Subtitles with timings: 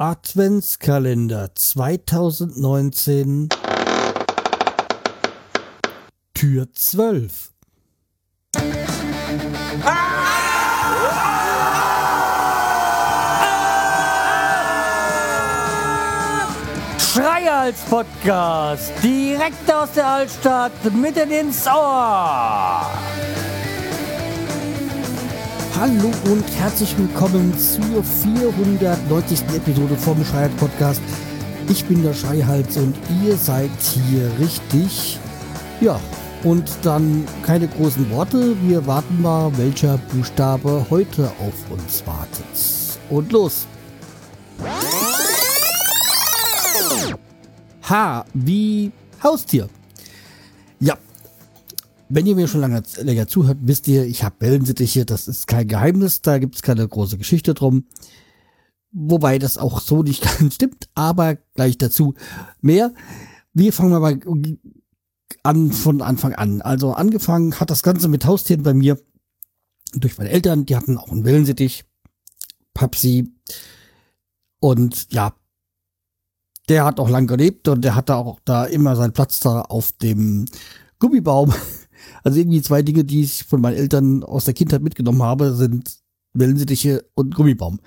[0.00, 3.48] Adventskalender 2019
[6.34, 7.50] Tür 12.
[17.00, 22.86] Schreihals Podcast, direkt aus der Altstadt, mitten ins Ohr.
[25.80, 29.42] Hallo und herzlich willkommen zur 490.
[29.54, 31.00] Episode vom Schreihals Podcast.
[31.68, 35.20] Ich bin der Schreihals und ihr seid hier richtig.
[35.80, 36.00] Ja,
[36.42, 38.56] und dann keine großen Worte.
[38.62, 42.98] Wir warten mal, welcher Buchstabe heute auf uns wartet.
[43.08, 43.68] Und los.
[47.88, 48.90] H wie
[49.22, 49.68] Haustier.
[52.10, 55.04] Wenn ihr mir schon lange, länger zuhört, wisst ihr, ich habe Wellensittiche.
[55.04, 57.84] Das ist kein Geheimnis, da gibt es keine große Geschichte drum.
[58.90, 62.14] Wobei das auch so nicht ganz stimmt, aber gleich dazu
[62.60, 62.94] mehr.
[63.52, 64.18] Wir fangen mal
[65.42, 66.62] an von Anfang an.
[66.62, 68.98] Also angefangen hat das Ganze mit Haustieren bei mir
[69.92, 70.64] durch meine Eltern.
[70.64, 71.84] Die hatten auch einen Wellensittich,
[72.72, 73.32] Papsi.
[74.60, 75.34] Und ja,
[76.68, 79.92] der hat auch lang gelebt und der hatte auch da immer seinen Platz da auf
[79.92, 80.46] dem
[80.98, 81.52] Gummibaum.
[82.22, 85.98] Also irgendwie zwei Dinge, die ich von meinen Eltern aus der Kindheit mitgenommen habe, sind
[86.32, 87.80] Wellensittiche und Gummibaum.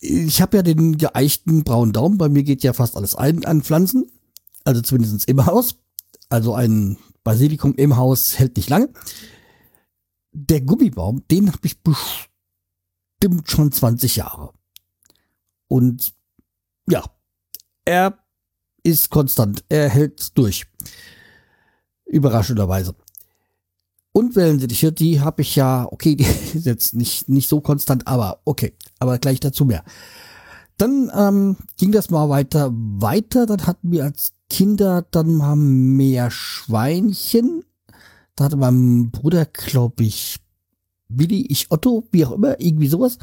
[0.00, 2.18] Ich habe ja den geeichten braunen Daumen.
[2.18, 4.10] Bei mir geht ja fast alles ein an Pflanzen.
[4.64, 5.76] Also zumindest im Haus.
[6.28, 8.90] Also ein Basilikum im Haus hält nicht lange.
[10.32, 14.52] Der Gummibaum, den habe ich bestimmt schon 20 Jahre.
[15.66, 16.14] Und
[16.88, 17.04] ja,
[17.84, 18.18] er
[18.82, 19.64] ist konstant.
[19.68, 20.66] Er hält durch.
[22.08, 22.94] Überraschenderweise.
[24.12, 28.40] Und Wellensittiche, die habe ich ja, okay, die ist jetzt nicht, nicht so konstant, aber
[28.44, 29.84] okay, aber gleich dazu mehr.
[30.76, 33.46] Dann ähm, ging das mal weiter, weiter.
[33.46, 37.64] Dann hatten wir als Kinder dann mal mehr Schweinchen.
[38.36, 40.38] Da hatte mein Bruder, glaube ich,
[41.08, 43.18] Willi, ich Otto, wie auch immer, irgendwie sowas.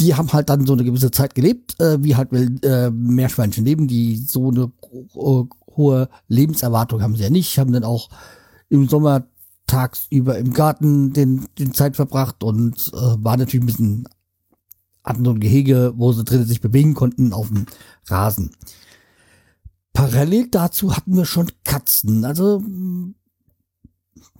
[0.00, 2.30] Die haben halt dann so eine gewisse Zeit gelebt, äh, wie halt
[2.62, 4.70] äh, Meerschweinchen leben, die so eine
[5.14, 5.44] äh,
[5.76, 8.10] hohe Lebenserwartung haben sie ja nicht, haben dann auch
[8.68, 9.26] im Sommer
[9.66, 14.08] tagsüber im Garten den, den Zeit verbracht und äh, war natürlich ein bisschen
[15.04, 17.66] hatten so ein Gehege, wo sie drinnen sich bewegen konnten auf dem
[18.06, 18.54] Rasen.
[19.92, 22.24] Parallel dazu hatten wir schon Katzen.
[22.24, 23.14] Also in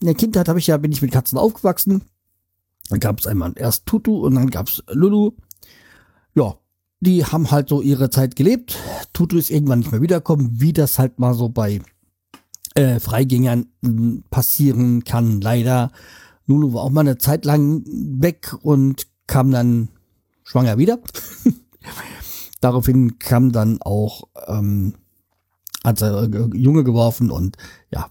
[0.01, 2.03] der Kindheit habe ich ja bin ich mit Katzen aufgewachsen.
[2.89, 5.33] Dann gab es einmal erst Tutu und dann gab es Lulu.
[6.35, 6.57] Ja,
[7.03, 8.79] die haben halt so ihre Zeit gelebt.
[9.13, 11.81] Tutu ist irgendwann nicht mehr wiederkommen, wie das halt mal so bei
[12.77, 15.91] äh, Freigängern hm, passieren kann, leider.
[16.47, 19.89] Lulu war auch mal eine Zeit lang weg und kam dann
[20.45, 21.01] schwanger wieder.
[22.61, 24.95] Daraufhin kam dann auch, ähm,
[25.83, 27.57] hat er äh, Junge geworfen und
[27.91, 28.11] ja,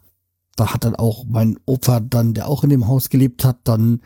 [0.57, 4.01] da hat dann auch mein Opa dann, der auch in dem Haus gelebt hat, dann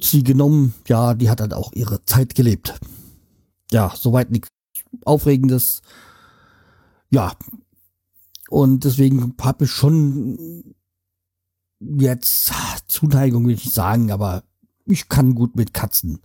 [0.00, 0.72] sie genommen.
[0.86, 2.78] Ja, die hat dann auch ihre Zeit gelebt.
[3.72, 4.48] Ja, soweit nichts
[5.04, 5.82] Aufregendes.
[7.10, 7.32] Ja,
[8.48, 10.74] und deswegen habe ich schon
[11.80, 12.52] jetzt
[12.88, 14.42] Zuneigung, will ich nicht sagen, aber
[14.86, 16.20] ich kann gut mit Katzen.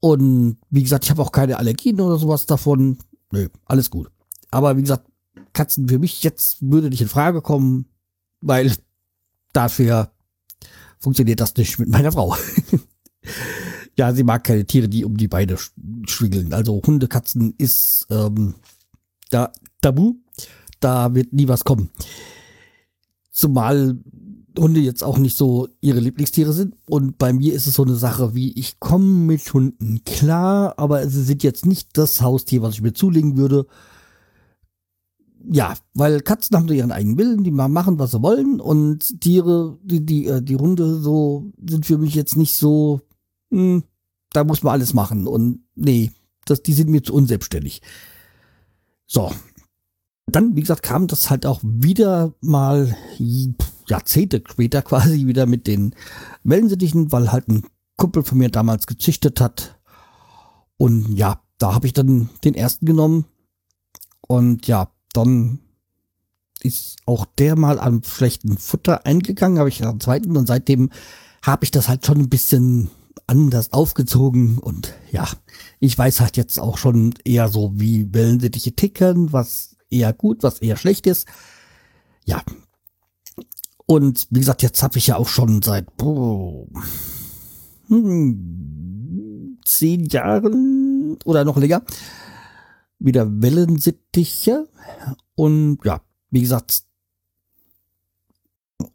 [0.00, 2.98] Und wie gesagt, ich habe auch keine Allergien oder sowas davon.
[3.32, 4.10] Nö, alles gut.
[4.50, 5.06] Aber wie gesagt,
[5.52, 7.86] Katzen für mich jetzt würde nicht in Frage kommen,
[8.40, 8.72] weil
[9.52, 10.12] dafür
[10.98, 12.36] funktioniert das nicht mit meiner Frau.
[13.98, 15.56] ja, sie mag keine Tiere, die um die Beine
[16.06, 16.52] schwingeln.
[16.54, 18.54] Also Hunde, Katzen ist ähm,
[19.30, 20.14] da tabu.
[20.78, 21.90] Da wird nie was kommen.
[23.32, 23.98] Zumal
[24.56, 26.76] Hunde jetzt auch nicht so ihre Lieblingstiere sind.
[26.88, 31.08] Und bei mir ist es so eine Sache wie, ich komme mit Hunden klar, aber
[31.08, 33.66] sie sind jetzt nicht das Haustier, was ich mir zulegen würde.
[35.50, 38.60] Ja, weil Katzen haben so ihren eigenen Willen, die machen, was sie wollen.
[38.60, 43.00] Und Tiere, die, die, äh, die Hunde so, sind für mich jetzt nicht so,
[43.50, 43.82] hm,
[44.32, 45.26] da muss man alles machen.
[45.26, 46.12] Und nee,
[46.44, 47.82] das, die sind mir zu unselbstständig.
[49.06, 49.32] So.
[50.26, 52.94] Dann, wie gesagt, kam das halt auch wieder mal,
[53.86, 55.94] Jahrzehnte später quasi wieder mit den
[56.44, 57.62] Wellensittichen, weil halt ein
[57.96, 59.78] Kumpel von mir damals gezüchtet hat.
[60.76, 63.24] Und ja, da habe ich dann den ersten genommen.
[64.20, 65.60] Und ja, dann
[66.62, 70.90] ist auch der mal am schlechten Futter eingegangen, habe ich einen zweiten und seitdem
[71.42, 72.90] habe ich das halt schon ein bisschen
[73.26, 75.26] anders aufgezogen und ja,
[75.80, 80.60] ich weiß halt jetzt auch schon eher so, wie Wellensittiche ticken, was eher gut, was
[80.60, 81.26] eher schlecht ist.
[82.24, 82.42] Ja,
[83.86, 86.66] und wie gesagt, jetzt habe ich ja auch schon seit boah,
[87.88, 91.82] hm, zehn Jahren oder noch länger
[92.98, 94.68] wieder Wellensittiche.
[95.34, 96.00] Und ja,
[96.30, 96.82] wie gesagt,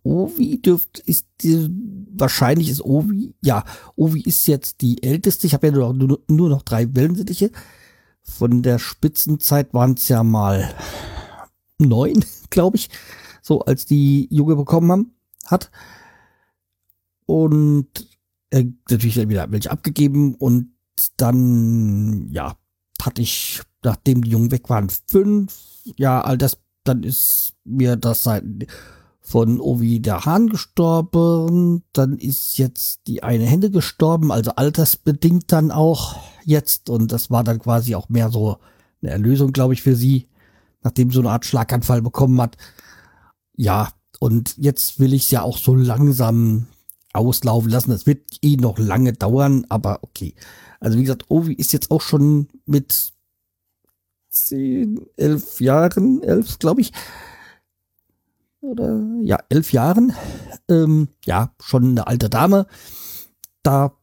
[0.03, 1.69] Ovi dürft, ist die,
[2.11, 3.65] wahrscheinlich ist Ovi, ja,
[3.95, 5.47] Ovi ist jetzt die älteste.
[5.47, 7.51] Ich habe ja nur, nur, nur noch drei Wellensittiche.
[8.21, 10.73] Von der Spitzenzeit waren es ja mal
[11.77, 12.89] neun, glaube ich,
[13.41, 15.11] so als die Junge bekommen haben,
[15.45, 15.69] hat.
[17.25, 17.87] Und
[18.51, 20.71] äh, natürlich wieder welche abgegeben und
[21.17, 22.55] dann, ja,
[23.01, 25.53] hatte ich, nachdem die Jungen weg waren, fünf,
[25.97, 28.43] ja, all das, dann ist mir das seit
[29.23, 35.71] von Ovi der Hahn gestorben, dann ist jetzt die eine Hände gestorben, also altersbedingt dann
[35.71, 38.57] auch jetzt und das war dann quasi auch mehr so
[39.01, 40.27] eine Erlösung, glaube ich, für sie,
[40.81, 42.57] nachdem so eine Art Schlaganfall bekommen hat.
[43.55, 43.89] Ja,
[44.19, 46.67] und jetzt will ich es ja auch so langsam
[47.13, 47.91] auslaufen lassen.
[47.91, 50.35] Es wird eh noch lange dauern, aber okay.
[50.81, 53.13] Also wie gesagt, Ovi ist jetzt auch schon mit
[54.29, 56.91] zehn, elf Jahren, elf, glaube ich,
[58.63, 60.13] oder ja, elf Jahren,
[60.69, 62.65] ähm, ja, schon eine alte Dame.
[63.61, 63.93] Da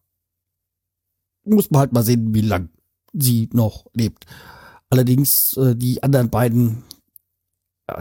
[1.45, 2.69] muss man halt mal sehen, wie lang
[3.13, 4.27] sie noch lebt.
[4.91, 6.85] Allerdings äh, die anderen beiden,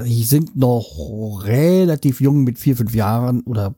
[0.04, 3.76] die sind noch relativ jung mit vier, fünf Jahren oder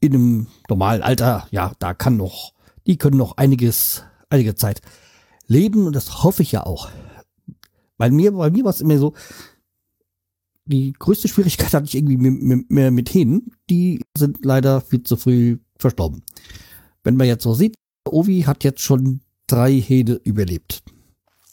[0.00, 1.48] in einem normalen Alter.
[1.50, 2.52] Ja, da kann noch,
[2.86, 4.82] die können noch einiges, einige Zeit
[5.46, 6.90] leben und das hoffe ich ja auch.
[7.96, 9.14] Bei mir, bei mir war es immer so,
[10.68, 13.52] die größte Schwierigkeit hatte ich irgendwie mit, mit, mit Hähnen.
[13.70, 16.22] Die sind leider viel zu früh verstorben.
[17.02, 17.74] Wenn man jetzt so sieht,
[18.06, 20.82] Ovi hat jetzt schon drei Hähne überlebt.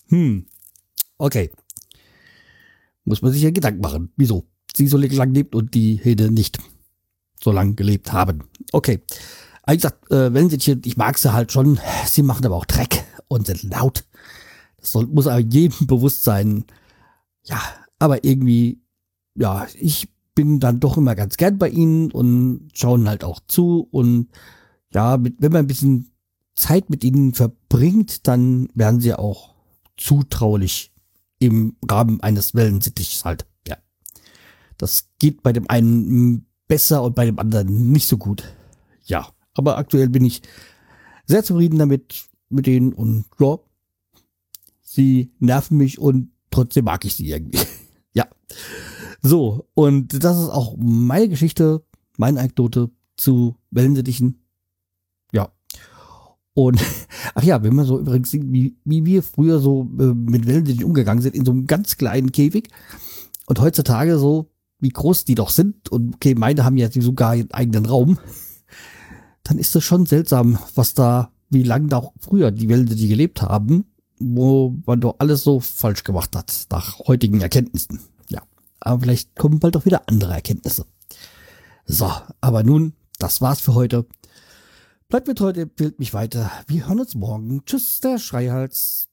[0.10, 0.46] Hm.
[1.18, 1.52] Okay.
[3.04, 4.12] Muss man sich ja Gedanken machen.
[4.18, 4.46] Wieso?
[4.76, 6.60] Sie so lang lebt und die Hähne nicht
[7.42, 8.44] so lang gelebt haben.
[8.72, 9.02] Okay.
[9.68, 13.04] Wie gesagt, äh, wenn sie, ich mag sie halt schon, sie machen aber auch Dreck
[13.28, 14.04] und sind laut.
[14.78, 16.66] Das soll, muss aber jedem bewusst sein.
[17.44, 17.62] Ja,
[18.00, 18.82] aber irgendwie
[19.36, 23.88] ja, ich bin dann doch immer ganz gern bei ihnen und schauen halt auch zu
[23.92, 24.28] und
[24.94, 26.12] ja, mit, wenn man ein bisschen
[26.56, 29.56] Zeit mit ihnen verbringt, dann werden sie auch
[29.98, 30.94] zutraulich
[31.40, 33.46] im Rahmen eines Wellensittichs halt.
[33.68, 33.78] Ja.
[34.78, 38.44] Das geht bei dem einen besser und bei dem anderen nicht so gut.
[39.04, 40.42] Ja, aber aktuell bin ich
[41.26, 43.58] sehr zufrieden damit, mit denen und ja,
[44.82, 47.60] sie nerven mich und trotzdem mag ich sie irgendwie.
[48.14, 48.28] ja.
[49.26, 51.84] So, und das ist auch meine Geschichte,
[52.16, 54.46] meine Anekdote zu Wellensittichen.
[55.32, 55.52] Ja.
[56.54, 56.80] Und,
[57.34, 60.86] ach ja, wenn man so übrigens sieht, wie, wie wir früher so äh, mit Wellensittichen
[60.86, 62.68] umgegangen sind, in so einem ganz kleinen Käfig.
[63.48, 67.52] Und heutzutage so, wie groß die doch sind, und okay, meine haben ja sogar einen
[67.52, 68.20] eigenen Raum,
[69.44, 73.42] dann ist das schon seltsam, was da, wie lange da auch früher die Wellensittiche gelebt
[73.42, 73.86] haben,
[74.20, 78.02] wo man doch alles so falsch gemacht hat, nach heutigen Erkenntnissen.
[78.86, 80.86] Aber vielleicht kommen bald auch wieder andere Erkenntnisse.
[81.86, 84.06] So, aber nun, das war's für heute.
[85.10, 86.52] Bleibt mit heute, empfiehlt mich weiter.
[86.68, 87.66] Wir hören uns morgen.
[87.66, 89.10] Tschüss, der Schreihals.